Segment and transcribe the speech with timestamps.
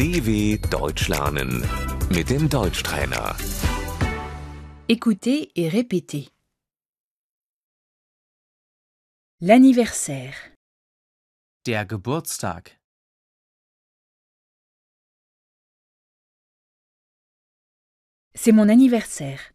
[0.00, 1.60] DW Deutsch lernen
[2.08, 3.36] mit dem Deutschtrainer.
[4.88, 6.30] Écoutez et répétez.
[9.40, 10.32] L'anniversaire,
[11.66, 12.78] Der Geburtstag.
[18.34, 19.52] c'est mon anniversaire.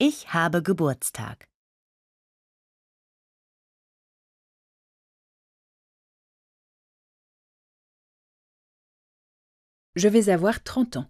[0.00, 1.46] Ich habe Geburtstag.
[9.98, 11.06] Je vais avoir 30 ans.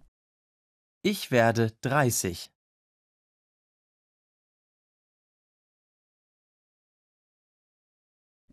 [1.03, 2.49] Ich werde 30.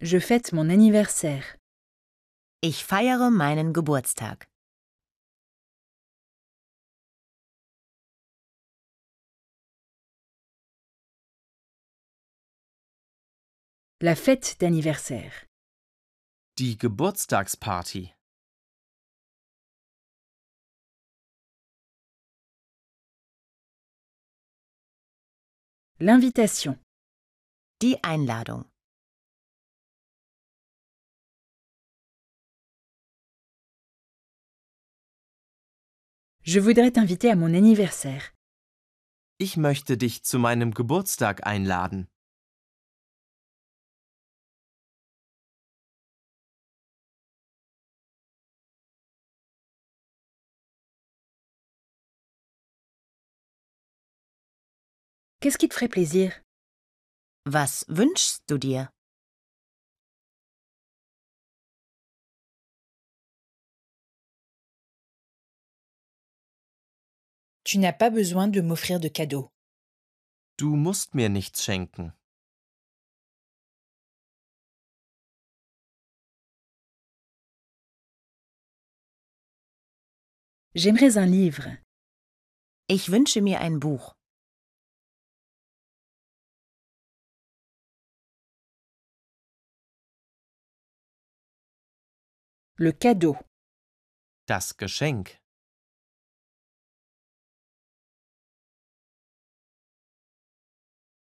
[0.00, 1.56] Je fête mon anniversaire.
[2.62, 4.48] Ich feiere meinen Geburtstag.
[14.00, 15.46] La fête d'anniversaire.
[16.58, 18.12] Die Geburtstagsparty.
[26.00, 26.76] L'invitation.
[27.80, 28.64] Die Einladung.
[36.42, 38.32] Je voudrais t'inviter à mon anniversaire.
[39.38, 42.08] Ich möchte dich zu meinem Geburtstag einladen.
[55.44, 56.40] Qu'est-ce qui te ferait plaisir
[57.44, 58.88] Was wünschst du dir?
[67.64, 69.50] Tu n'as pas besoin de m'offrir de cadeaux.
[70.56, 72.14] Du musst mir nichts schenken.
[80.74, 81.76] J'aimerais un livre.
[82.88, 84.14] Ich wünsche mir ein Buch.
[92.76, 93.36] Le cadeau.
[94.46, 95.40] Das Geschenk.